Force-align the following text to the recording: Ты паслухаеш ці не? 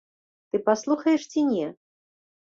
Ты 0.49 0.59
паслухаеш 0.69 1.29
ці 1.35 1.45
не? 1.51 1.67